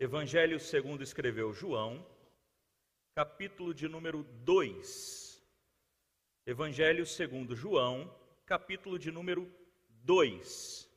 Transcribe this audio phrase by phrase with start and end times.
[0.00, 2.04] Evangelho segundo escreveu João,
[3.14, 5.40] capítulo de número 2.
[6.44, 8.12] Evangelho segundo João,
[8.44, 9.48] capítulo de número
[10.02, 10.90] 2.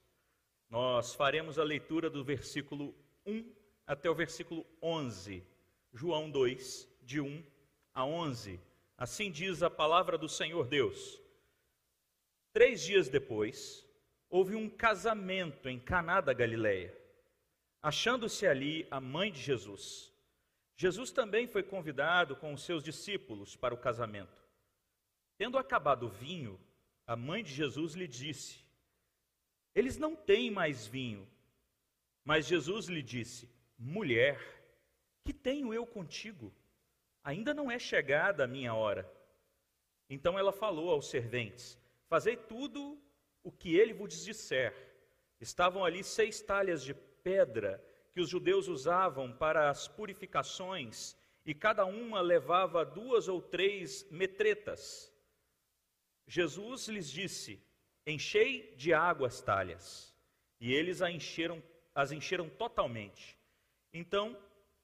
[0.68, 3.54] Nós faremos a leitura do versículo 1
[3.86, 5.45] até o versículo 11.
[5.93, 7.45] João 2, de 1
[7.93, 8.59] a 11.
[8.98, 11.21] Assim diz a palavra do Senhor Deus.
[12.52, 13.88] Três dias depois,
[14.27, 16.96] houve um casamento em Caná da Galileia,
[17.88, 20.12] achando-se ali a mãe de Jesus.
[20.76, 24.44] Jesus também foi convidado com os seus discípulos para o casamento.
[25.38, 26.59] Tendo acabado o vinho,
[27.05, 28.59] a mãe de Jesus lhe disse:
[29.73, 31.26] Eles não têm mais vinho.
[32.26, 34.38] Mas Jesus lhe disse: Mulher,
[35.23, 36.54] que tenho eu contigo?
[37.23, 39.09] Ainda não é chegada a minha hora.
[40.09, 43.02] Então ela falou aos serventes: Fazei tudo
[43.42, 44.76] o que ele vos disser.
[45.40, 46.94] Estavam ali seis talhas de
[47.27, 51.13] pedra que os judeus usavam para as purificações,
[51.45, 55.14] e cada uma levava duas ou três metretas.
[56.25, 57.61] Jesus lhes disse:
[58.05, 60.16] Enchei de água as talhas.
[60.59, 61.61] E eles as encheram,
[61.94, 63.38] as encheram totalmente.
[63.94, 64.38] Então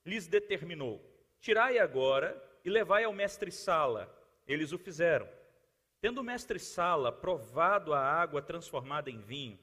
[0.06, 1.02] lhes determinou:
[1.40, 2.30] Tirai agora
[2.66, 4.14] e levai ao mestre Sala.
[4.46, 5.30] Eles o fizeram.
[6.02, 9.58] Tendo o mestre Sala provado a água transformada em vinho,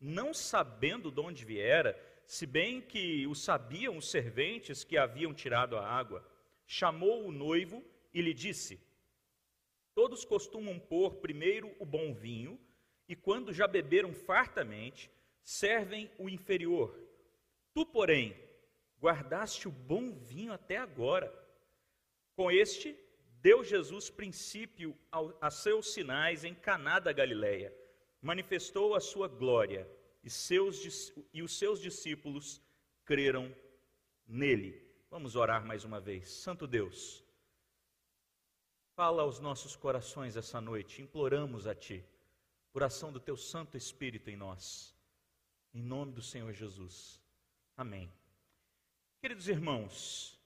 [0.00, 5.76] não sabendo de onde viera, se bem que o sabiam os serventes que haviam tirado
[5.76, 6.26] a água,
[6.66, 8.80] chamou o noivo e lhe disse:
[9.94, 12.58] Todos costumam pôr primeiro o bom vinho,
[13.08, 15.10] e quando já beberam fartamente,
[15.42, 16.98] servem o inferior.
[17.74, 18.34] Tu, porém,
[18.98, 21.32] guardaste o bom vinho até agora.
[22.34, 22.98] Com este
[23.42, 24.96] deu Jesus princípio
[25.40, 27.76] a seus sinais em Caná da Galileia,
[28.22, 29.86] manifestou a sua glória
[30.24, 32.60] e, seus, e os seus discípulos
[33.04, 33.54] creram
[34.26, 34.82] nele.
[35.10, 36.30] Vamos orar mais uma vez.
[36.30, 37.22] Santo Deus,
[38.96, 42.02] fala aos nossos corações essa noite, imploramos a Ti,
[42.72, 44.96] por ação do Teu Santo Espírito em nós,
[45.74, 47.20] em nome do Senhor Jesus.
[47.76, 48.10] Amém.
[49.20, 50.40] Queridos irmãos,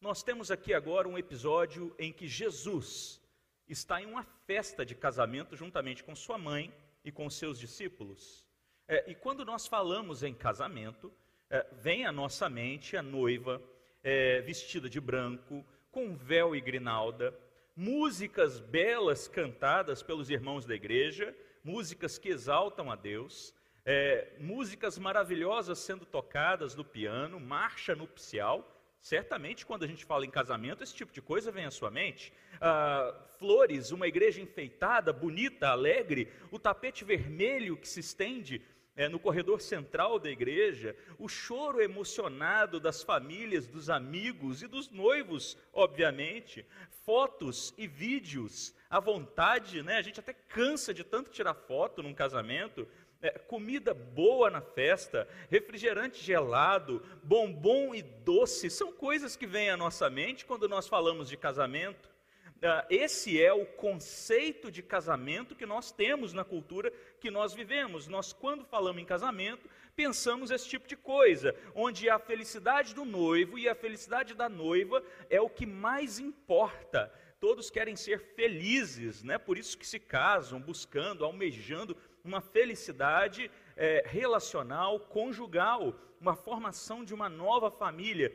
[0.00, 3.20] nós temos aqui agora um episódio em que Jesus
[3.66, 6.72] está em uma festa de casamento juntamente com sua mãe
[7.02, 8.45] e com seus discípulos.
[8.88, 11.12] É, e quando nós falamos em casamento,
[11.50, 13.60] é, vem à nossa mente a noiva
[14.02, 17.36] é, vestida de branco, com véu e grinalda,
[17.74, 23.52] músicas belas cantadas pelos irmãos da igreja, músicas que exaltam a Deus,
[23.84, 28.76] é, músicas maravilhosas sendo tocadas no piano, marcha nupcial
[29.06, 32.32] Certamente, quando a gente fala em casamento, esse tipo de coisa vem à sua mente.
[32.60, 38.60] Ah, flores, uma igreja enfeitada, bonita, alegre, o tapete vermelho que se estende
[38.96, 44.90] é, no corredor central da igreja, o choro emocionado das famílias, dos amigos e dos
[44.90, 46.64] noivos, obviamente,
[47.04, 49.98] fotos e vídeos à vontade, né?
[49.98, 52.88] A gente até cansa de tanto tirar foto num casamento,
[53.20, 59.76] é, comida boa na festa, refrigerante gelado, bombom e doce, são coisas que vêm à
[59.76, 62.15] nossa mente quando nós falamos de casamento.
[62.60, 66.90] É, esse é o conceito de casamento que nós temos na cultura
[67.20, 68.06] que nós vivemos.
[68.06, 73.58] Nós, quando falamos em casamento, pensamos esse tipo de coisa, onde a felicidade do noivo
[73.58, 77.12] e a felicidade da noiva é o que mais importa.
[77.38, 79.36] Todos querem ser felizes, né?
[79.36, 87.14] por isso que se casam, buscando, almejando uma felicidade é, relacional, conjugal, uma formação de
[87.14, 88.34] uma nova família.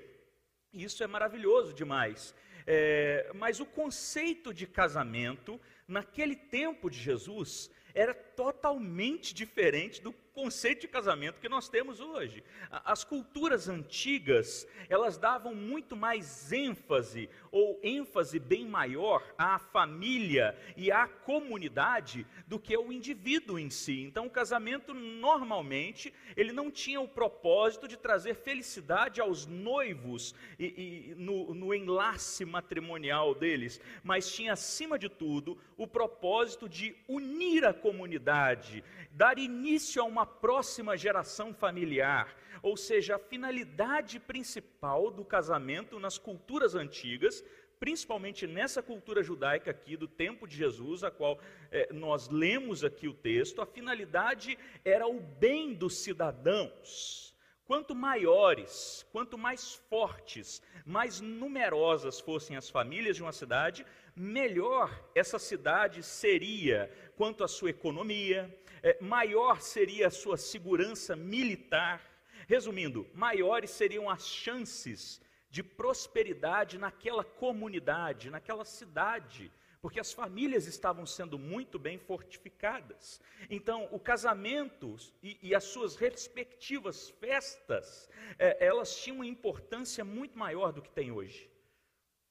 [0.71, 2.33] Isso é maravilhoso demais.
[2.65, 10.81] É, mas o conceito de casamento, naquele tempo de Jesus, era totalmente diferente do conceito
[10.81, 12.43] de casamento que nós temos hoje.
[12.69, 20.91] As culturas antigas, elas davam muito mais ênfase, ou ênfase bem maior, à família e
[20.91, 24.01] à comunidade do que ao indivíduo em si.
[24.01, 30.65] Então, o casamento, normalmente, ele não tinha o propósito de trazer felicidade aos noivos e,
[31.11, 37.65] e no, no enlace matrimonial deles, mas tinha, acima de tudo, o propósito de unir
[37.65, 42.35] a comunidade, dar início a uma próxima geração familiar.
[42.61, 47.43] Ou seja, a finalidade principal do casamento nas culturas antigas,
[47.79, 51.39] principalmente nessa cultura judaica aqui do tempo de Jesus, a qual
[51.71, 57.31] é, nós lemos aqui o texto, a finalidade era o bem dos cidadãos.
[57.65, 63.85] Quanto maiores, quanto mais fortes, mais numerosas fossem as famílias de uma cidade,
[64.15, 72.11] melhor essa cidade seria quanto à sua economia, é, maior seria a sua segurança militar,
[72.51, 79.49] Resumindo, maiores seriam as chances de prosperidade naquela comunidade, naquela cidade,
[79.81, 83.21] porque as famílias estavam sendo muito bem fortificadas.
[83.49, 90.37] Então, o casamento e, e as suas respectivas festas, é, elas tinham uma importância muito
[90.37, 91.49] maior do que tem hoje.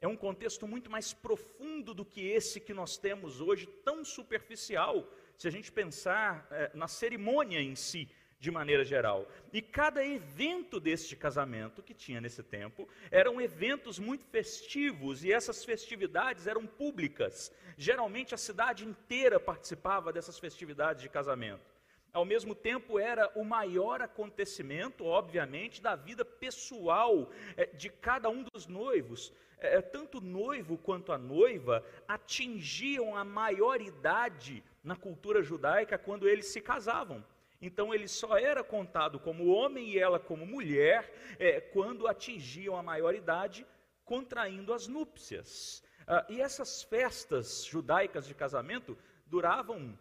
[0.02, 5.06] É um contexto muito mais profundo do que esse que nós temos hoje, tão superficial,
[5.40, 8.06] se a gente pensar é, na cerimônia em si
[8.38, 9.26] de maneira geral.
[9.50, 15.64] E cada evento deste casamento que tinha nesse tempo eram eventos muito festivos e essas
[15.64, 17.50] festividades eram públicas.
[17.78, 21.72] Geralmente a cidade inteira participava dessas festividades de casamento.
[22.12, 28.44] Ao mesmo tempo, era o maior acontecimento, obviamente, da vida pessoal é, de cada um
[28.52, 29.32] dos noivos.
[29.56, 36.46] É, tanto o noivo quanto a noiva atingiam a maioridade na cultura judaica quando eles
[36.46, 37.24] se casavam.
[37.60, 42.82] Então ele só era contado como homem e ela como mulher é, quando atingiam a
[42.82, 43.66] maioridade,
[44.04, 45.84] contraindo as núpcias.
[46.06, 48.96] Ah, e essas festas judaicas de casamento
[49.26, 49.98] duravam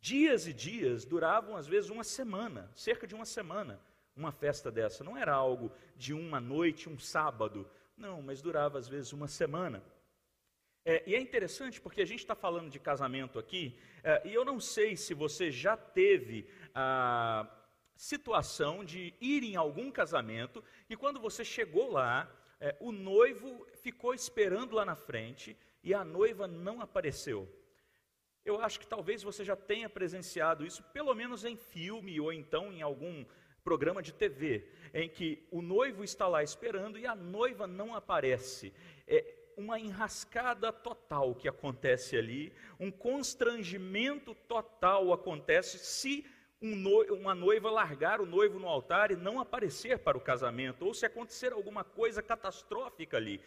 [0.00, 3.80] dias e dias, duravam às vezes uma semana, cerca de uma semana.
[4.16, 8.88] Uma festa dessa não era algo de uma noite, um sábado, não, mas durava às
[8.88, 9.82] vezes uma semana.
[10.90, 14.42] É, e é interessante porque a gente está falando de casamento aqui, é, e eu
[14.42, 17.46] não sei se você já teve a
[17.94, 22.26] situação de ir em algum casamento e quando você chegou lá,
[22.58, 25.54] é, o noivo ficou esperando lá na frente
[25.84, 27.46] e a noiva não apareceu.
[28.42, 32.72] Eu acho que talvez você já tenha presenciado isso, pelo menos em filme ou então
[32.72, 33.26] em algum
[33.62, 38.72] programa de TV, em que o noivo está lá esperando e a noiva não aparece.
[39.06, 46.24] É, uma enrascada total que acontece ali, um constrangimento total acontece se
[46.60, 50.84] um no, uma noiva largar o noivo no altar e não aparecer para o casamento,
[50.84, 53.40] ou se acontecer alguma coisa catastrófica ali.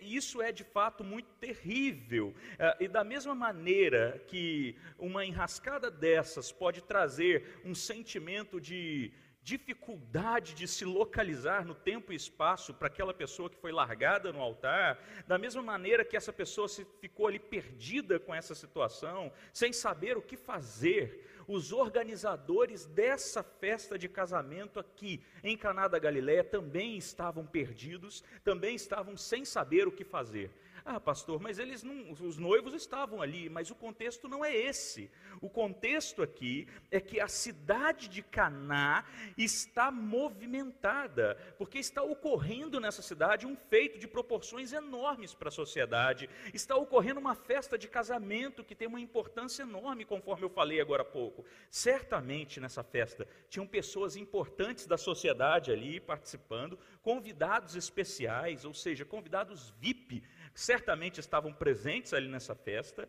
[0.00, 2.34] Isso é de fato muito terrível.
[2.58, 9.12] É, e da mesma maneira que uma enrascada dessas pode trazer um sentimento de
[9.42, 14.40] dificuldade de se localizar no tempo e espaço para aquela pessoa que foi largada no
[14.40, 19.72] altar, da mesma maneira que essa pessoa se ficou ali perdida com essa situação, sem
[19.72, 26.44] saber o que fazer, os organizadores dessa festa de casamento aqui em Caná da Galileia
[26.44, 30.50] também estavam perdidos, também estavam sem saber o que fazer.
[30.90, 35.10] Ah, pastor, mas eles não, os noivos estavam ali, mas o contexto não é esse.
[35.38, 39.04] O contexto aqui é que a cidade de Caná
[39.36, 46.26] está movimentada, porque está ocorrendo nessa cidade um feito de proporções enormes para a sociedade.
[46.54, 51.02] Está ocorrendo uma festa de casamento que tem uma importância enorme, conforme eu falei agora
[51.02, 51.44] há pouco.
[51.70, 59.68] Certamente nessa festa tinham pessoas importantes da sociedade ali participando, convidados especiais, ou seja, convidados
[59.78, 60.22] VIP
[60.54, 63.08] certamente estavam presentes ali nessa festa,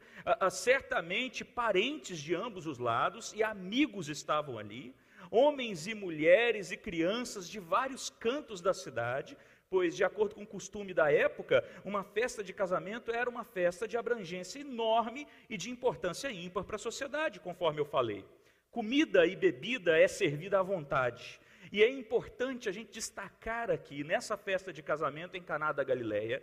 [0.52, 4.96] certamente parentes de ambos os lados e amigos estavam ali,
[5.32, 9.38] homens e mulheres e crianças de vários cantos da cidade,
[9.70, 13.88] pois, de acordo com o costume da época, uma festa de casamento era uma festa
[13.88, 18.26] de abrangência enorme e de importância ímpar para a sociedade, conforme eu falei.
[18.72, 21.40] Comida e bebida é servida à vontade.
[21.72, 26.42] E é importante a gente destacar aqui, nessa festa de casamento em Caná da Galileia,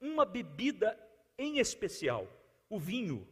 [0.00, 0.98] uma bebida
[1.36, 2.26] em especial,
[2.68, 3.26] o vinho.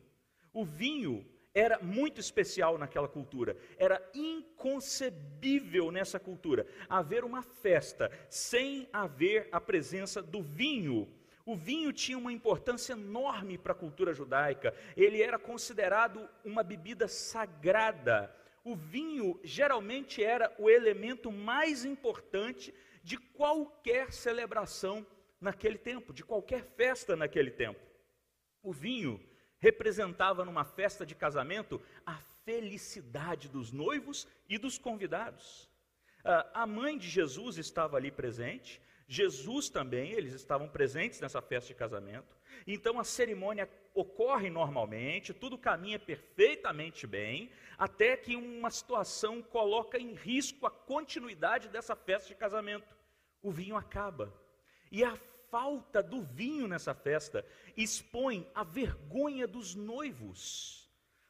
[0.52, 3.56] O vinho era muito especial naquela cultura.
[3.78, 11.08] Era inconcebível nessa cultura haver uma festa sem haver a presença do vinho.
[11.46, 14.75] O vinho tinha uma importância enorme para a cultura judaica.
[14.96, 18.35] Ele era considerado uma bebida sagrada.
[18.62, 25.06] O vinho geralmente era o elemento mais importante de qualquer celebração
[25.40, 27.81] naquele tempo, de qualquer festa naquele tempo.
[28.62, 29.21] O vinho
[29.59, 35.69] representava numa festa de casamento a felicidade dos noivos e dos convidados.
[36.25, 41.69] Ah, a mãe de Jesus estava ali presente, Jesus também, eles estavam presentes nessa festa
[41.69, 42.37] de casamento.
[42.66, 50.14] Então a cerimônia ocorre normalmente, tudo caminha perfeitamente bem, até que uma situação coloca em
[50.14, 52.97] risco a continuidade dessa festa de casamento.
[53.40, 54.33] O vinho acaba.
[54.90, 55.16] E a
[55.50, 57.45] falta do vinho nessa festa
[57.76, 60.87] expõe a vergonha dos noivos.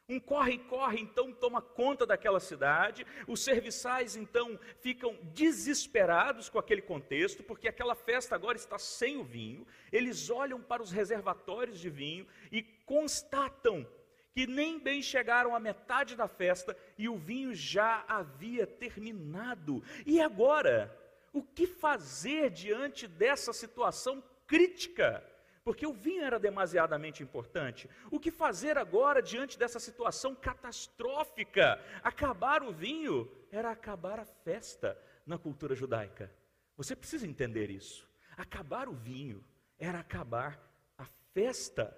[0.09, 7.43] Um corre-corre então toma conta daquela cidade, os serviçais então ficam desesperados com aquele contexto,
[7.43, 9.67] porque aquela festa agora está sem o vinho.
[9.91, 13.85] Eles olham para os reservatórios de vinho e constatam
[14.33, 19.83] que nem bem chegaram à metade da festa e o vinho já havia terminado.
[20.05, 20.96] E agora,
[21.33, 25.23] o que fazer diante dessa situação crítica?
[25.63, 27.89] Porque o vinho era demasiadamente importante.
[28.09, 31.77] O que fazer agora diante dessa situação catastrófica?
[32.01, 36.31] Acabar o vinho era acabar a festa na cultura judaica.
[36.77, 38.07] Você precisa entender isso.
[38.37, 39.43] Acabar o vinho
[39.77, 40.57] era acabar
[40.97, 41.95] a festa.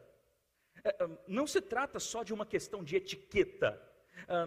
[0.83, 3.79] É, é, não se trata só de uma questão de etiqueta,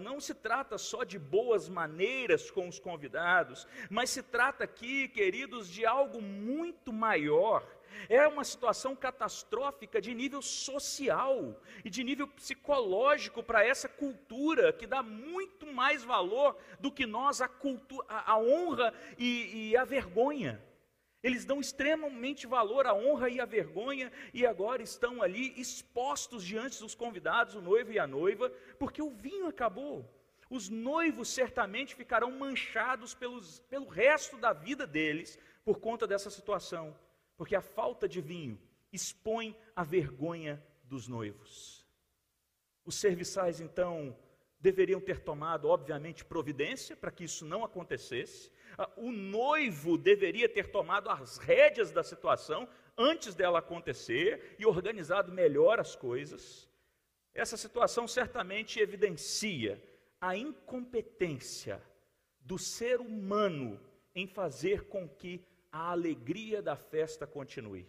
[0.00, 5.68] não se trata só de boas maneiras com os convidados, mas se trata aqui, queridos,
[5.68, 7.66] de algo muito maior.
[8.08, 14.86] É uma situação catastrófica de nível social e de nível psicológico para essa cultura que
[14.86, 17.50] dá muito mais valor do que nós a,
[18.08, 20.62] a honra e, e a vergonha.
[21.22, 26.80] Eles dão extremamente valor à honra e à vergonha e agora estão ali expostos diante
[26.80, 30.08] dos convidados, o noivo e a noiva, porque o vinho acabou.
[30.50, 36.96] Os noivos certamente ficarão manchados pelos, pelo resto da vida deles por conta dessa situação,
[37.36, 38.60] porque a falta de vinho
[38.92, 41.86] expõe a vergonha dos noivos.
[42.84, 44.16] Os serviçais, então,
[44.62, 48.50] deveriam ter tomado, obviamente, providência para que isso não acontecesse.
[48.78, 55.32] Ah, o noivo deveria ter tomado as rédeas da situação antes dela acontecer e organizado
[55.32, 56.68] melhor as coisas.
[57.34, 59.82] Essa situação certamente evidencia
[60.20, 61.82] a incompetência
[62.40, 63.80] do ser humano
[64.14, 67.86] em fazer com que a alegria da festa continue.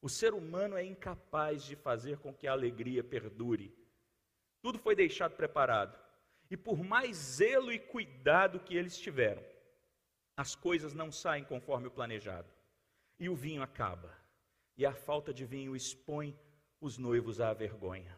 [0.00, 3.74] O ser humano é incapaz de fazer com que a alegria perdure.
[4.62, 6.05] Tudo foi deixado preparado.
[6.50, 9.42] E por mais zelo e cuidado que eles tiveram,
[10.36, 12.48] as coisas não saem conforme o planejado.
[13.18, 14.14] E o vinho acaba.
[14.76, 16.38] E a falta de vinho expõe
[16.80, 18.16] os noivos à vergonha.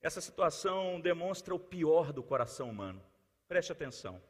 [0.00, 3.02] Essa situação demonstra o pior do coração humano.
[3.48, 4.22] Preste atenção.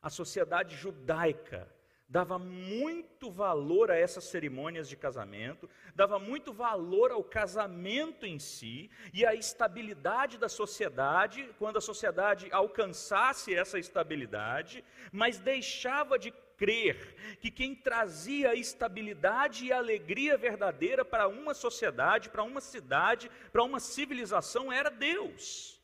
[0.00, 1.72] A sociedade judaica
[2.12, 8.90] dava muito valor a essas cerimônias de casamento, dava muito valor ao casamento em si
[9.14, 17.38] e à estabilidade da sociedade, quando a sociedade alcançasse essa estabilidade, mas deixava de crer
[17.40, 23.80] que quem trazia estabilidade e alegria verdadeira para uma sociedade, para uma cidade, para uma
[23.80, 25.80] civilização era Deus.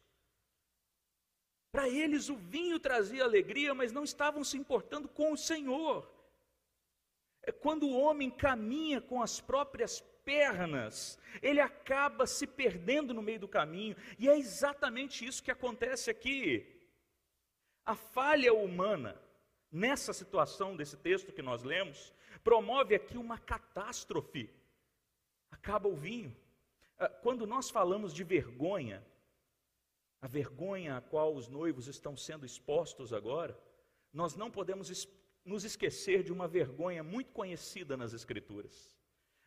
[1.73, 6.18] Para eles o vinho trazia alegria, mas não estavam se importando com o Senhor.
[7.49, 13.41] É quando o homem caminha com as próprias pernas, ele acaba se perdendo no meio
[13.41, 16.45] do caminho, e é exatamente isso que acontece aqui.
[17.87, 19.19] A falha humana,
[19.73, 22.13] nessa situação desse texto que nós lemos,
[22.45, 24.51] promove aqui uma catástrofe.
[25.51, 26.37] Acaba o vinho.
[26.99, 29.03] Ah, quando nós falamos de vergonha,
[30.21, 33.59] a vergonha a qual os noivos estão sendo expostos agora,
[34.13, 34.91] nós não podemos
[35.49, 38.95] nos esquecer de uma vergonha muito conhecida nas Escrituras.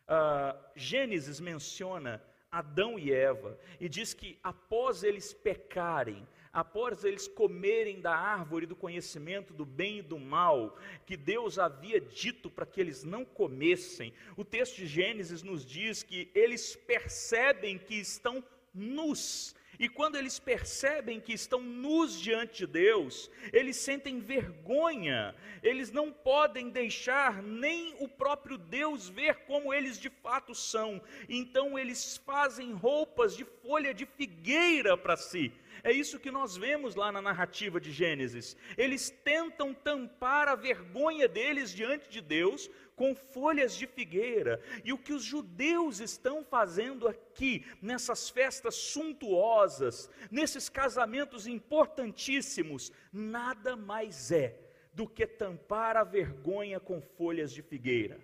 [0.02, 8.00] Uh, Gênesis menciona Adão e Eva e diz que após eles pecarem, após eles comerem
[8.00, 12.80] da árvore do conhecimento do bem e do mal, que Deus havia dito para que
[12.80, 18.44] eles não comessem, o texto de Gênesis nos diz que eles percebem que estão
[18.74, 25.90] nus e quando eles percebem que estão nus diante de Deus, eles sentem vergonha, eles
[25.90, 31.02] não podem deixar nem o próprio Deus ver como eles de fato são.
[31.28, 35.52] Então eles fazem roupas de folha de figueira para si.
[35.82, 38.56] É isso que nós vemos lá na narrativa de Gênesis.
[38.76, 44.60] Eles tentam tampar a vergonha deles diante de Deus com folhas de figueira.
[44.84, 53.76] E o que os judeus estão fazendo aqui, nessas festas suntuosas, nesses casamentos importantíssimos, nada
[53.76, 54.58] mais é
[54.92, 58.20] do que tampar a vergonha com folhas de figueira.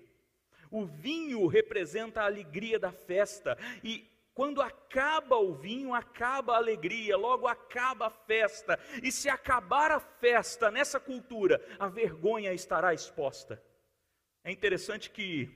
[0.71, 4.07] O vinho representa a alegria da festa e
[4.39, 8.79] quando acaba o vinho, acaba a alegria, logo acaba a festa.
[9.03, 13.61] E se acabar a festa nessa cultura, a vergonha estará exposta.
[14.45, 15.51] É interessante que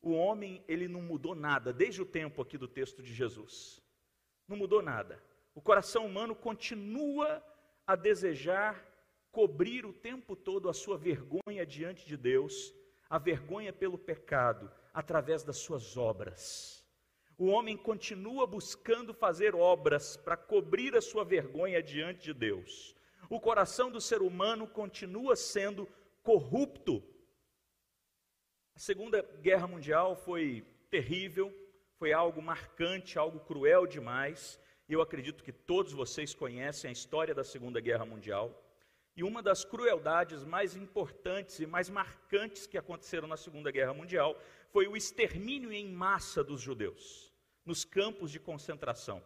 [0.00, 3.82] o homem, ele não mudou nada desde o tempo aqui do texto de Jesus.
[4.48, 5.22] Não mudou nada.
[5.54, 7.44] O coração humano continua
[7.86, 8.82] a desejar
[9.30, 12.72] cobrir o tempo todo a sua vergonha diante de Deus,
[13.10, 16.85] a vergonha pelo pecado, através das suas obras.
[17.38, 22.96] O homem continua buscando fazer obras para cobrir a sua vergonha diante de Deus.
[23.28, 25.86] O coração do ser humano continua sendo
[26.22, 27.02] corrupto.
[28.74, 31.52] A Segunda Guerra Mundial foi terrível,
[31.98, 37.42] foi algo marcante, algo cruel demais, Eu acredito que todos vocês conhecem a história da
[37.42, 38.65] Segunda Guerra Mundial.
[39.16, 44.38] E uma das crueldades mais importantes e mais marcantes que aconteceram na Segunda Guerra Mundial
[44.70, 47.32] foi o extermínio em massa dos judeus
[47.64, 49.22] nos campos de concentração.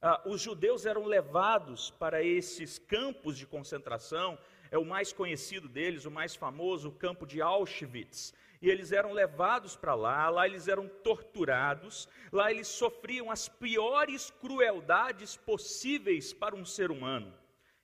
[0.00, 4.38] Ah, os judeus eram levados para esses campos de concentração,
[4.70, 8.32] é o mais conhecido deles, o mais famoso, o campo de Auschwitz.
[8.62, 14.30] E eles eram levados para lá, lá eles eram torturados, lá eles sofriam as piores
[14.30, 17.34] crueldades possíveis para um ser humano.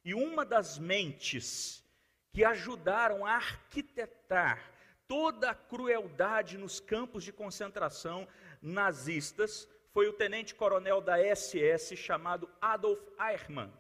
[0.07, 1.85] E uma das mentes
[2.33, 4.73] que ajudaram a arquitetar
[5.09, 8.29] toda a crueldade nos campos de concentração
[8.63, 13.73] nazistas foi o tenente-coronel da SS chamado Adolf Eichmann.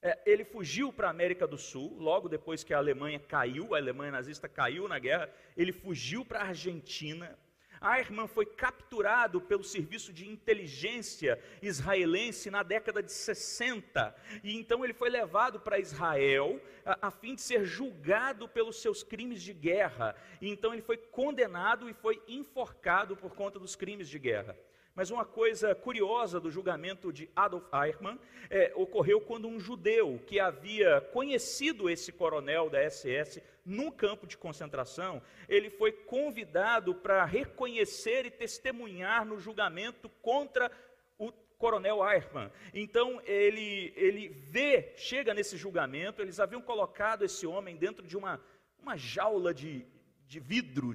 [0.00, 3.78] É, ele fugiu para a América do Sul, logo depois que a Alemanha caiu, a
[3.78, 7.36] Alemanha nazista caiu na guerra, ele fugiu para a Argentina.
[7.82, 14.92] Eichmann foi capturado pelo serviço de inteligência israelense na década de 60, e então ele
[14.92, 20.14] foi levado para Israel a, a fim de ser julgado pelos seus crimes de guerra.
[20.40, 24.56] E então ele foi condenado e foi enforcado por conta dos crimes de guerra.
[25.00, 28.18] Mas uma coisa curiosa do julgamento de Adolf Eichmann
[28.50, 34.36] é, ocorreu quando um judeu que havia conhecido esse coronel da SS num campo de
[34.36, 40.70] concentração, ele foi convidado para reconhecer e testemunhar no julgamento contra
[41.18, 42.52] o coronel Eichmann.
[42.74, 48.38] Então ele, ele vê, chega nesse julgamento, eles haviam colocado esse homem dentro de uma,
[48.78, 49.82] uma jaula de,
[50.26, 50.94] de vidro,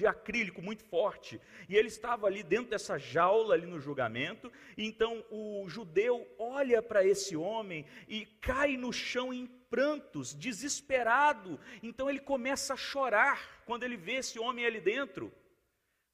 [0.00, 1.38] de acrílico muito forte,
[1.68, 7.04] e ele estava ali dentro dessa jaula ali no julgamento, então o judeu olha para
[7.04, 11.60] esse homem e cai no chão em prantos, desesperado.
[11.82, 15.30] Então ele começa a chorar quando ele vê esse homem ali dentro.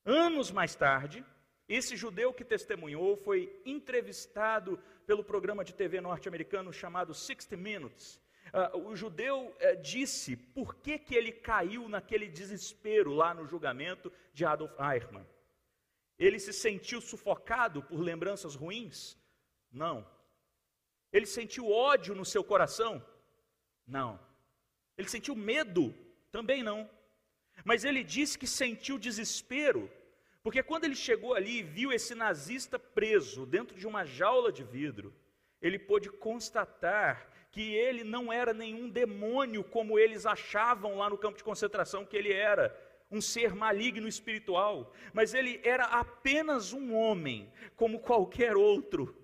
[0.04, 1.24] Anos mais tarde,
[1.68, 8.20] esse judeu que testemunhou foi entrevistado pelo programa de TV norte-americano chamado 60 Minutes.
[8.56, 14.10] Uh, o judeu uh, disse por que, que ele caiu naquele desespero lá no julgamento
[14.32, 15.26] de Adolf Eichmann.
[16.18, 19.14] Ele se sentiu sufocado por lembranças ruins?
[19.70, 20.10] Não.
[21.12, 23.04] Ele sentiu ódio no seu coração?
[23.86, 24.18] Não.
[24.96, 25.94] Ele sentiu medo?
[26.32, 26.88] Também não.
[27.62, 29.90] Mas ele disse que sentiu desespero,
[30.42, 34.64] porque quando ele chegou ali e viu esse nazista preso dentro de uma jaula de
[34.64, 35.14] vidro,
[35.60, 41.38] ele pôde constatar que ele não era nenhum demônio como eles achavam lá no campo
[41.38, 42.76] de concentração que ele era,
[43.10, 49.16] um ser maligno espiritual, mas ele era apenas um homem, como qualquer outro,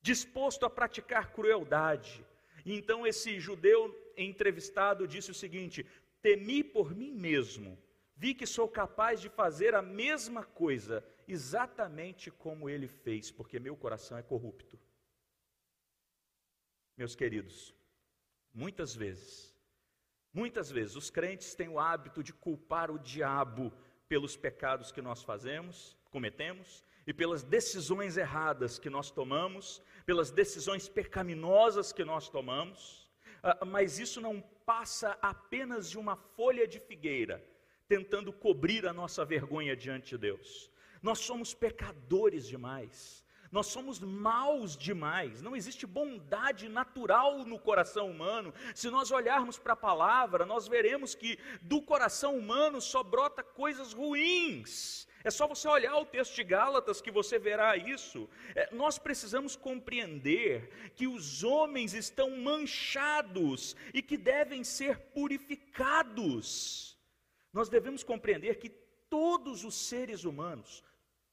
[0.00, 2.24] disposto a praticar crueldade.
[2.64, 5.86] Então esse judeu entrevistado disse o seguinte:
[6.22, 7.78] Temi por mim mesmo,
[8.16, 13.76] vi que sou capaz de fazer a mesma coisa, exatamente como ele fez, porque meu
[13.76, 14.78] coração é corrupto.
[16.96, 17.74] Meus queridos,
[18.52, 19.52] muitas vezes,
[20.32, 23.72] muitas vezes os crentes têm o hábito de culpar o diabo
[24.08, 30.88] pelos pecados que nós fazemos, cometemos, e pelas decisões erradas que nós tomamos, pelas decisões
[30.88, 33.10] pecaminosas que nós tomamos,
[33.42, 37.44] ah, mas isso não passa apenas de uma folha de figueira
[37.88, 40.70] tentando cobrir a nossa vergonha diante de Deus.
[41.02, 43.23] Nós somos pecadores demais.
[43.54, 48.52] Nós somos maus demais, não existe bondade natural no coração humano.
[48.74, 53.92] Se nós olharmos para a palavra, nós veremos que do coração humano só brota coisas
[53.92, 55.06] ruins.
[55.22, 58.28] É só você olhar o texto de Gálatas que você verá isso.
[58.56, 66.98] É, nós precisamos compreender que os homens estão manchados e que devem ser purificados.
[67.52, 68.68] Nós devemos compreender que
[69.08, 70.82] todos os seres humanos,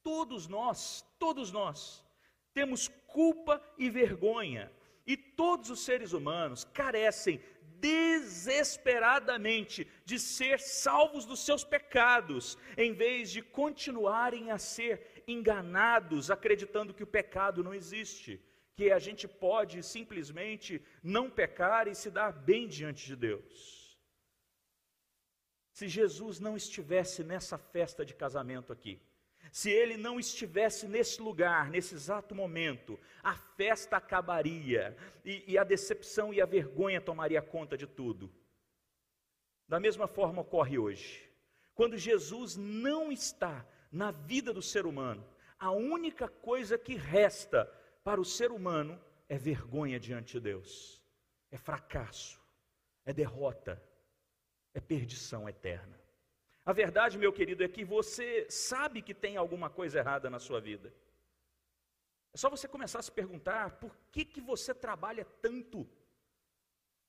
[0.04, 2.06] todos nós, todos nós,
[2.54, 4.72] temos culpa e vergonha,
[5.06, 7.42] e todos os seres humanos carecem
[7.80, 16.94] desesperadamente de ser salvos dos seus pecados, em vez de continuarem a ser enganados, acreditando
[16.94, 18.40] que o pecado não existe,
[18.76, 23.98] que a gente pode simplesmente não pecar e se dar bem diante de Deus.
[25.74, 29.02] Se Jesus não estivesse nessa festa de casamento aqui,
[29.52, 35.64] se ele não estivesse nesse lugar, nesse exato momento, a festa acabaria e, e, a
[35.66, 38.34] decepção e a vergonha tomaria conta de tudo.
[39.68, 41.30] Da mesma forma ocorre hoje.
[41.76, 45.28] Quando Jesus não está na vida do ser humano,
[45.60, 47.66] a única coisa que resta
[48.06, 51.04] para o ser humano é vergonha diante de Deus,
[51.52, 52.42] é fracasso,
[53.06, 53.82] é derrota,
[54.74, 56.01] é perdição eterna.
[56.66, 60.62] A verdade, meu querido, é que você sabe que tem alguma coisa errada na sua
[60.62, 60.94] vida.
[62.34, 65.88] É só você começar a se perguntar por que, que você trabalha tanto,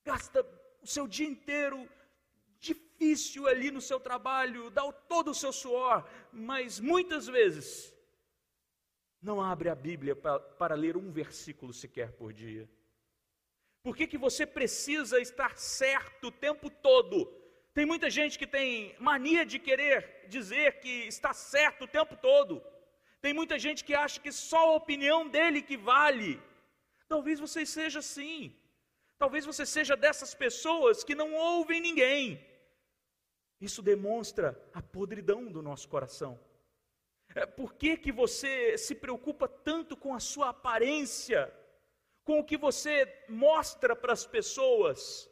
[0.04, 0.44] gasta
[0.80, 1.88] o seu dia inteiro
[2.58, 7.94] difícil ali no seu trabalho, dá todo o seu suor, mas muitas vezes
[9.20, 12.68] não abre a Bíblia para, para ler um versículo sequer por dia.
[13.82, 17.41] Por que, que você precisa estar certo o tempo todo?
[17.74, 22.62] Tem muita gente que tem mania de querer dizer que está certo o tempo todo.
[23.20, 26.40] Tem muita gente que acha que só a opinião dele que vale.
[27.08, 28.54] Talvez você seja assim.
[29.16, 32.44] Talvez você seja dessas pessoas que não ouvem ninguém.
[33.60, 36.38] Isso demonstra a podridão do nosso coração.
[37.34, 41.50] É, por que, que você se preocupa tanto com a sua aparência,
[42.24, 42.94] com o que você
[43.28, 45.30] mostra para as pessoas,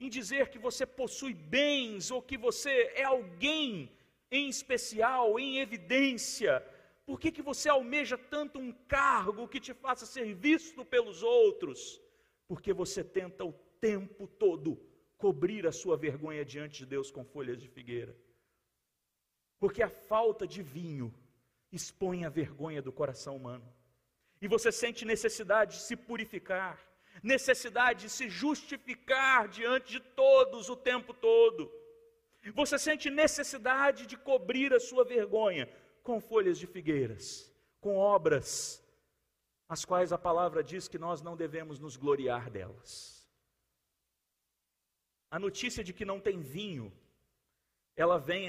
[0.00, 3.90] em dizer que você possui bens ou que você é alguém
[4.30, 6.64] em especial, em evidência?
[7.06, 12.00] Por que, que você almeja tanto um cargo que te faça ser visto pelos outros?
[12.48, 14.80] Porque você tenta o tempo todo
[15.16, 18.16] cobrir a sua vergonha diante de Deus com folhas de figueira.
[19.58, 21.14] Porque a falta de vinho
[21.70, 23.66] expõe a vergonha do coração humano.
[24.40, 26.78] E você sente necessidade de se purificar,
[27.22, 31.70] necessidade de se justificar diante de todos o tempo todo.
[32.54, 35.68] Você sente necessidade de cobrir a sua vergonha
[36.02, 37.50] com folhas de figueiras,
[37.80, 38.84] com obras,
[39.68, 43.14] as quais a palavra diz que nós não devemos nos gloriar delas
[45.34, 46.92] a notícia de que não tem vinho,
[47.96, 48.46] ela vem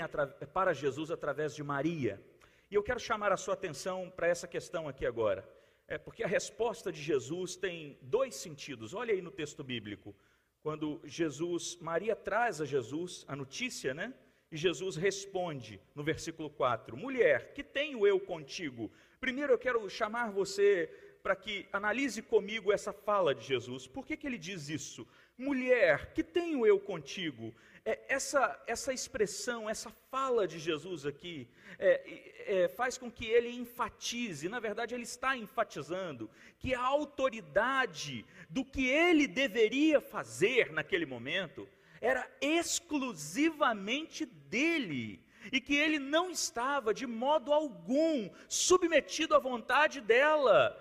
[0.53, 2.23] para Jesus através de Maria.
[2.69, 5.43] E eu quero chamar a sua atenção para essa questão aqui agora.
[5.87, 8.93] É porque a resposta de Jesus tem dois sentidos.
[8.93, 10.15] Olha aí no texto bíblico.
[10.61, 14.13] Quando Jesus, Maria traz a Jesus a notícia, né?
[14.51, 18.91] E Jesus responde no versículo 4: Mulher, que tenho eu contigo?
[19.19, 20.89] Primeiro eu quero chamar você
[21.21, 23.87] para que analise comigo essa fala de Jesus.
[23.87, 25.07] Por que, que ele diz isso?
[25.37, 27.53] Mulher, que tenho eu contigo?
[27.83, 33.49] É, essa, essa expressão, essa fala de Jesus aqui, é, é, faz com que ele
[33.49, 41.05] enfatize, na verdade, ele está enfatizando que a autoridade do que ele deveria fazer naquele
[41.05, 41.67] momento
[42.01, 45.23] era exclusivamente dele.
[45.51, 50.75] E que ele não estava de modo algum submetido à vontade dela,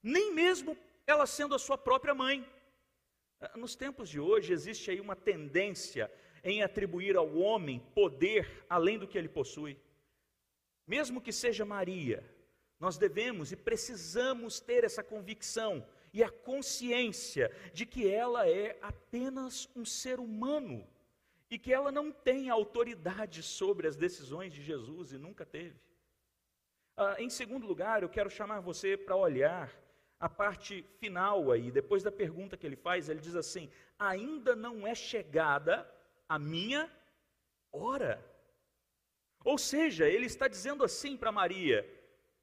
[0.00, 2.46] nem mesmo ela sendo a sua própria mãe.
[3.54, 6.10] Nos tempos de hoje existe aí uma tendência
[6.42, 9.78] em atribuir ao homem poder além do que ele possui.
[10.86, 12.24] Mesmo que seja Maria,
[12.78, 19.68] nós devemos e precisamos ter essa convicção e a consciência de que ela é apenas
[19.74, 20.86] um ser humano
[21.50, 25.78] e que ela não tem autoridade sobre as decisões de Jesus e nunca teve.
[26.96, 29.70] Ah, em segundo lugar, eu quero chamar você para olhar
[30.18, 34.86] a parte final aí, depois da pergunta que ele faz, ele diz assim: ainda não
[34.86, 35.88] é chegada
[36.28, 36.90] a minha
[37.70, 38.24] hora.
[39.44, 41.88] Ou seja, ele está dizendo assim para Maria,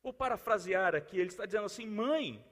[0.02, 2.44] vou parafrasear aqui, ele está dizendo assim: mãe,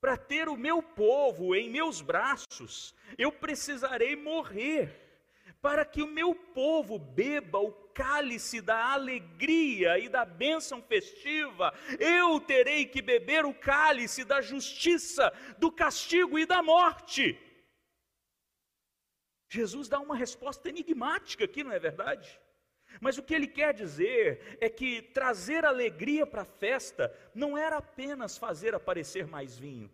[0.00, 5.05] para ter o meu povo em meus braços, eu precisarei morrer
[5.60, 12.38] para que o meu povo beba o cálice da alegria e da bênção festiva, eu
[12.40, 17.38] terei que beber o cálice da justiça, do castigo e da morte.
[19.48, 22.40] Jesus dá uma resposta enigmática aqui, não é verdade?
[23.00, 27.78] Mas o que ele quer dizer é que trazer alegria para a festa não era
[27.78, 29.90] apenas fazer aparecer mais vinho.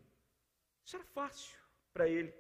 [0.85, 1.59] Isso era fácil
[1.93, 2.35] para ele.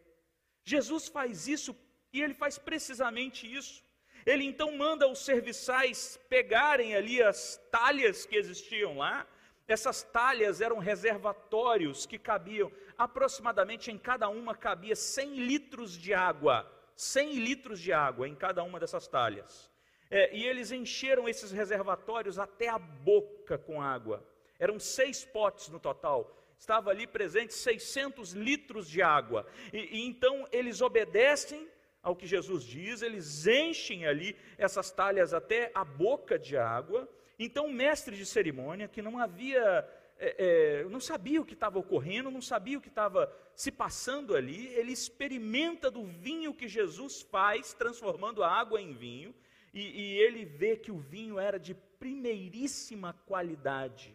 [0.64, 1.74] Jesus faz isso
[2.12, 3.83] e ele faz precisamente isso.
[4.25, 9.27] Ele então manda os serviçais pegarem ali as talhas que existiam lá.
[9.66, 16.70] Essas talhas eram reservatórios que cabiam, aproximadamente em cada uma cabia 100 litros de água.
[16.94, 19.70] 100 litros de água em cada uma dessas talhas.
[20.11, 24.25] É, e eles encheram esses reservatórios até a boca com água.
[24.59, 26.37] Eram seis potes no total.
[26.59, 29.46] Estava ali presente 600 litros de água.
[29.72, 31.66] E, e então eles obedecem
[32.03, 37.09] ao que Jesus diz, eles enchem ali essas talhas até a boca de água.
[37.38, 39.88] Então, o mestre de cerimônia, que não havia,
[40.19, 44.35] é, é, não sabia o que estava ocorrendo, não sabia o que estava se passando
[44.35, 49.35] ali, ele experimenta do vinho que Jesus faz, transformando a água em vinho,
[49.73, 54.15] e, e ele vê que o vinho era de primeiríssima qualidade.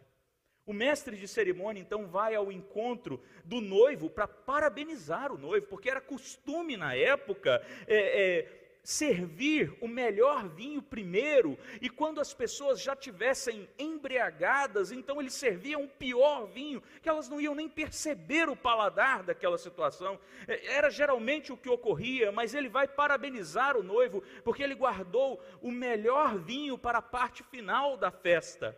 [0.67, 5.89] O mestre de cerimônia então vai ao encontro do noivo para parabenizar o noivo, porque
[5.89, 12.81] era costume na época é, é, servir o melhor vinho primeiro, e quando as pessoas
[12.81, 18.49] já tivessem embriagadas, então ele servia um pior vinho, que elas não iam nem perceber
[18.49, 20.19] o paladar daquela situação.
[20.49, 25.41] É, era geralmente o que ocorria, mas ele vai parabenizar o noivo, porque ele guardou
[25.61, 28.77] o melhor vinho para a parte final da festa.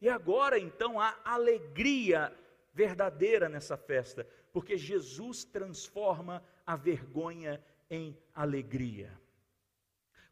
[0.00, 2.36] E agora então há alegria
[2.72, 9.18] verdadeira nessa festa, porque Jesus transforma a vergonha em alegria.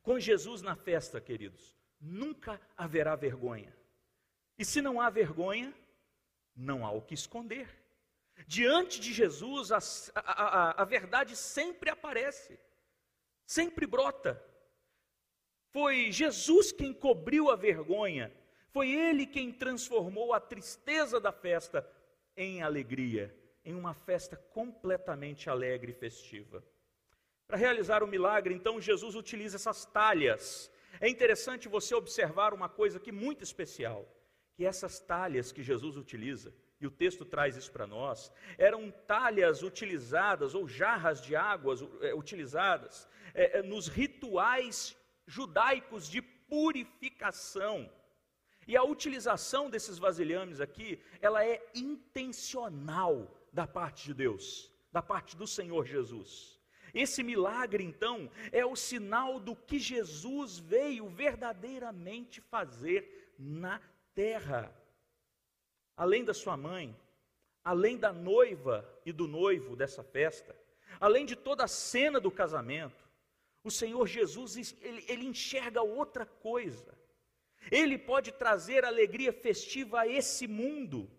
[0.03, 3.75] Com Jesus na festa, queridos, nunca haverá vergonha.
[4.59, 5.75] E se não há vergonha,
[6.55, 7.69] não há o que esconder.
[8.47, 9.79] Diante de Jesus, a,
[10.15, 12.59] a, a, verdade sempre aparece,
[13.47, 14.43] sempre brota.
[15.71, 18.33] Foi Jesus quem cobriu a vergonha,
[18.75, 21.89] foi Ele quem transformou a tristeza da festa
[22.37, 23.33] em alegria,
[23.65, 26.63] em uma festa completamente alegre e festiva.
[27.47, 30.69] Para realizar o milagre, então, Jesus utiliza essas talhas.
[31.01, 34.13] É interessante você observar uma coisa aqui muito especial,
[34.57, 39.63] que essas talhas que Jesus utiliza, e o texto traz isso para nós, eram talhas
[39.63, 44.97] utilizadas, ou jarras de águas é, utilizadas, é, nos rituais
[45.29, 47.89] judaicos de purificação.
[48.67, 55.37] E a utilização desses vasilhames aqui, ela é intencional da parte de Deus, da parte
[55.37, 56.59] do Senhor Jesus.
[56.95, 63.81] Esse milagre, então, é o sinal do que Jesus veio verdadeiramente fazer na
[64.15, 64.73] terra.
[65.97, 66.97] Além da sua mãe,
[67.65, 70.55] além da noiva e do noivo dessa festa,
[71.01, 73.05] além de toda a cena do casamento,
[73.65, 76.97] o Senhor Jesus, ele, ele enxerga outra coisa.
[77.71, 81.11] Ele pode trazer alegria festiva a esse mundo,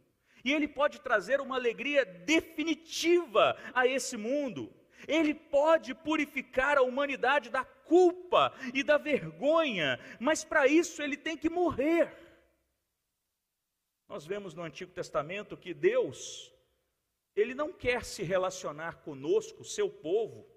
[0.44, 4.72] e ele pode trazer uma alegria definitiva a esse mundo.
[5.08, 11.38] Ele pode purificar a humanidade da culpa e da vergonha, mas para isso ele tem
[11.38, 12.16] que morrer.
[14.08, 16.54] Nós vemos no Antigo Testamento que Deus,
[17.36, 20.48] ele não quer se relacionar conosco, seu povo,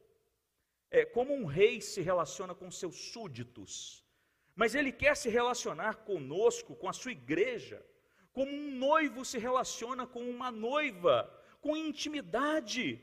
[0.91, 4.05] é, como um rei se relaciona com seus súditos,
[4.59, 7.81] mas ele quer se relacionar conosco, com a sua igreja,
[8.33, 13.01] como um noivo se relaciona com uma noiva, com intimidade.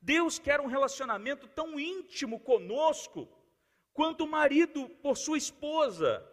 [0.00, 3.28] Deus quer um relacionamento tão íntimo conosco
[3.92, 6.26] quanto o marido por sua esposa.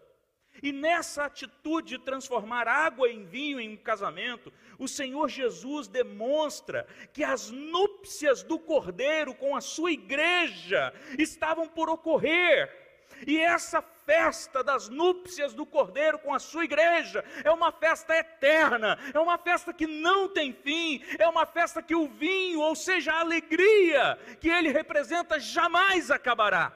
[0.64, 6.88] E nessa atitude de transformar água em vinho em um casamento, o Senhor Jesus demonstra
[7.12, 12.88] que as núpcias do Cordeiro com a sua igreja estavam por ocorrer.
[13.26, 18.98] E essa festa das núpcias do Cordeiro com a sua igreja é uma festa eterna,
[19.14, 23.12] é uma festa que não tem fim, é uma festa que o vinho, ou seja,
[23.12, 26.72] a alegria que ele representa, jamais acabará.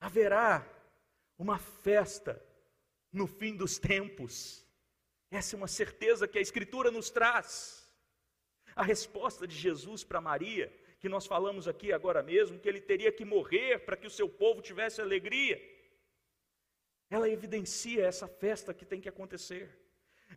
[0.00, 0.66] Haverá
[1.38, 2.42] uma festa
[3.12, 4.66] no fim dos tempos.
[5.30, 7.86] Essa é uma certeza que a Escritura nos traz.
[8.74, 13.10] A resposta de Jesus para Maria que nós falamos aqui agora mesmo, que ele teria
[13.10, 15.58] que morrer para que o seu povo tivesse alegria.
[17.08, 19.64] Ela evidencia essa festa que tem que acontecer.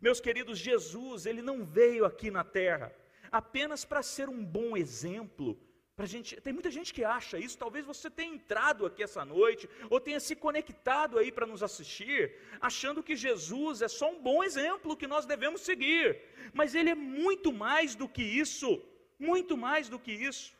[0.00, 2.92] Meus queridos, Jesus, ele não veio aqui na terra
[3.30, 5.60] apenas para ser um bom exemplo.
[5.94, 7.58] Pra gente, tem muita gente que acha isso.
[7.58, 12.34] Talvez você tenha entrado aqui essa noite ou tenha se conectado aí para nos assistir,
[12.60, 16.20] achando que Jesus é só um bom exemplo que nós devemos seguir.
[16.52, 18.82] Mas ele é muito mais do que isso
[19.24, 20.54] muito mais do que isso.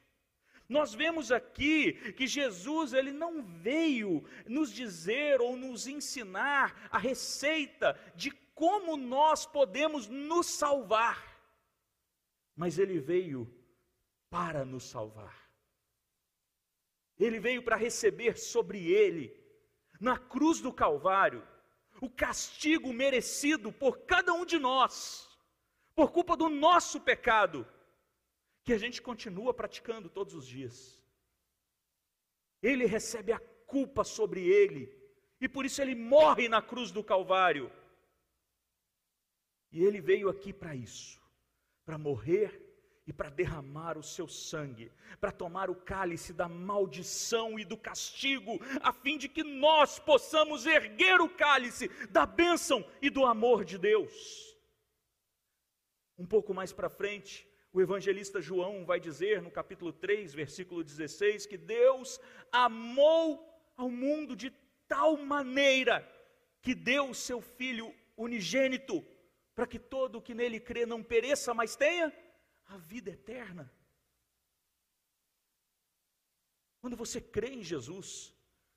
[0.68, 7.98] Nós vemos aqui que Jesus ele não veio nos dizer ou nos ensinar a receita
[8.14, 11.18] de como nós podemos nos salvar,
[12.56, 13.52] mas ele veio
[14.30, 15.36] para nos salvar.
[17.18, 19.32] Ele veio para receber sobre ele,
[20.00, 21.46] na cruz do Calvário,
[22.00, 25.28] o castigo merecido por cada um de nós,
[25.94, 27.66] por culpa do nosso pecado
[28.64, 31.00] que a gente continua praticando todos os dias.
[32.62, 34.90] Ele recebe a culpa sobre ele,
[35.40, 37.70] e por isso ele morre na cruz do Calvário.
[39.70, 41.20] E ele veio aqui para isso,
[41.84, 42.62] para morrer
[43.06, 48.58] e para derramar o seu sangue, para tomar o cálice da maldição e do castigo,
[48.80, 53.76] a fim de que nós possamos erguer o cálice da bênção e do amor de
[53.76, 54.56] Deus.
[56.16, 61.44] Um pouco mais para frente, o evangelista João vai dizer no capítulo 3, versículo 16,
[61.44, 62.20] que Deus
[62.52, 64.50] amou ao mundo de
[64.86, 66.08] tal maneira
[66.62, 69.04] que deu o seu Filho unigênito,
[69.56, 72.16] para que todo o que nele crê não pereça, mas tenha
[72.66, 73.68] a vida eterna.
[76.80, 78.32] Quando você crê em Jesus,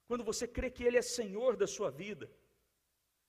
[0.07, 2.31] quando você crê que Ele é Senhor da sua vida,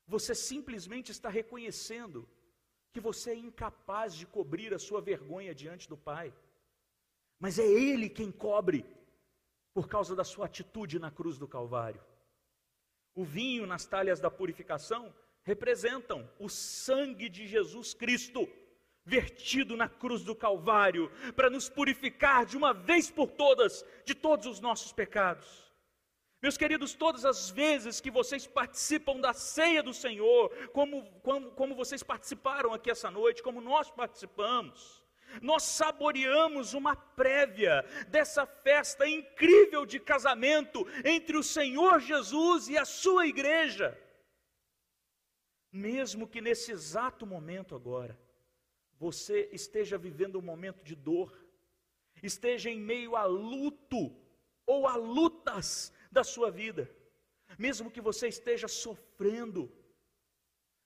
[0.07, 2.27] você simplesmente está reconhecendo
[2.93, 6.33] que você é incapaz de cobrir a sua vergonha diante do Pai.
[7.39, 8.85] Mas é Ele quem cobre,
[9.73, 12.03] por causa da sua atitude na cruz do Calvário.
[13.15, 18.49] O vinho nas talhas da purificação representam o sangue de Jesus Cristo
[19.05, 24.47] vertido na cruz do Calvário, para nos purificar de uma vez por todas de todos
[24.47, 25.68] os nossos pecados.
[26.41, 31.75] Meus queridos, todas as vezes que vocês participam da ceia do Senhor, como, como, como
[31.75, 35.03] vocês participaram aqui essa noite, como nós participamos,
[35.43, 42.85] nós saboreamos uma prévia dessa festa incrível de casamento entre o Senhor Jesus e a
[42.85, 43.99] sua igreja.
[45.73, 48.19] Mesmo que nesse exato momento agora,
[48.97, 51.37] você esteja vivendo um momento de dor,
[52.23, 54.17] esteja em meio a luto
[54.65, 56.91] ou a lutas da sua vida,
[57.59, 59.71] mesmo que você esteja sofrendo,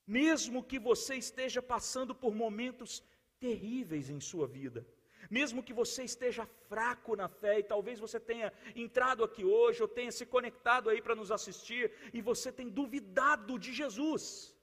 [0.06, 3.02] mesmo que você esteja passando por momentos
[3.38, 4.86] terríveis em sua vida,
[5.30, 9.88] mesmo que você esteja fraco na fé e talvez você tenha entrado aqui hoje ou
[9.88, 14.54] tenha se conectado aí para nos assistir e você tem duvidado de Jesus,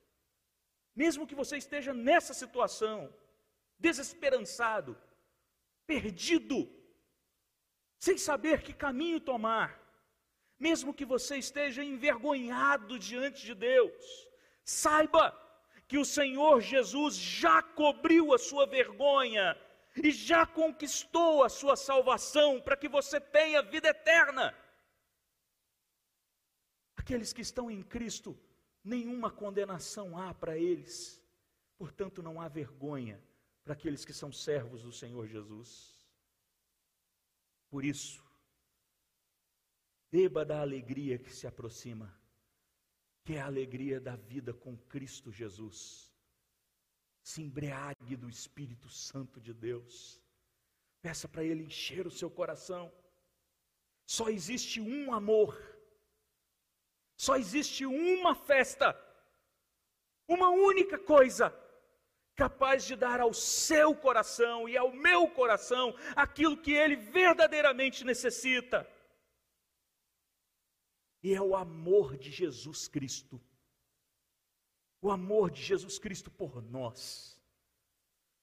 [0.95, 3.13] mesmo que você esteja nessa situação,
[3.77, 4.97] desesperançado,
[5.87, 6.69] perdido,
[7.97, 9.78] sem saber que caminho tomar,
[10.59, 14.27] mesmo que você esteja envergonhado diante de Deus,
[14.63, 15.33] saiba
[15.87, 19.57] que o Senhor Jesus já cobriu a sua vergonha
[19.95, 24.55] e já conquistou a sua salvação para que você tenha vida eterna.
[26.95, 28.37] Aqueles que estão em Cristo,
[28.83, 31.23] nenhuma condenação há para eles,
[31.77, 33.19] portanto não há vergonha
[33.63, 35.97] para aqueles que são servos do Senhor Jesus.
[37.69, 38.23] Por isso,
[40.11, 42.13] beba da alegria que se aproxima,
[43.23, 46.11] que é a alegria da vida com Cristo Jesus.
[47.21, 50.21] Se embriague do Espírito Santo de Deus.
[51.01, 52.91] Peça para Ele encher o seu coração.
[54.05, 55.55] Só existe um amor.
[57.15, 58.97] Só existe uma festa.
[60.27, 61.53] Uma única coisa
[62.35, 68.89] capaz de dar ao seu coração e ao meu coração aquilo que ele verdadeiramente necessita.
[71.21, 73.41] E é o amor de Jesus Cristo.
[75.01, 77.39] O amor de Jesus Cristo por nós,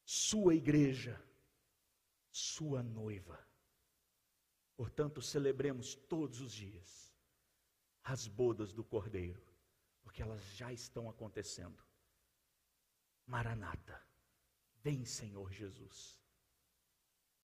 [0.05, 1.21] sua igreja,
[2.31, 3.47] sua noiva.
[4.77, 7.15] Portanto, celebremos todos os dias
[8.03, 9.43] as bodas do Cordeiro,
[10.03, 11.83] porque elas já estão acontecendo.
[13.27, 14.01] Maranata.
[14.81, 16.25] Vem, Senhor Jesus.